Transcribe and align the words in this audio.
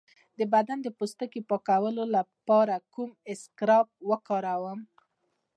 د 0.39 0.41
بدن 0.53 0.77
د 0.83 0.87
پوستکي 0.97 1.41
د 1.43 1.47
پاکولو 1.49 2.03
لپاره 2.15 2.75
کوم 2.93 3.09
اسکراب 3.31 3.87
وکاروم؟ 4.09 4.79